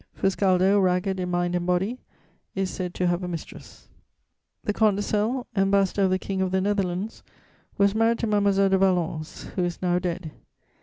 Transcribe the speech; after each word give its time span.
Fuscaldo, 0.15 0.79
ragged 0.81 1.19
in 1.19 1.29
mind 1.29 1.53
and 1.53 1.67
body, 1.67 1.99
is 2.55 2.71
said 2.71 2.95
to 2.95 3.05
have 3.05 3.21
a 3.21 3.27
mistress. 3.27 3.87
The 4.63 4.73
Comte 4.73 4.95
de 4.95 5.03
Celles, 5.03 5.45
Ambassador 5.55 6.01
of 6.01 6.09
the 6.09 6.17
King 6.17 6.41
of 6.41 6.49
the 6.49 6.59
Netherlands, 6.59 7.21
was 7.77 7.93
married 7.93 8.17
to 8.17 8.25
Mademoiselle 8.25 8.69
de 8.69 8.79
Valence, 8.79 9.43
who 9.55 9.63
is 9.63 9.79
now 9.79 9.99
dead. 9.99 10.31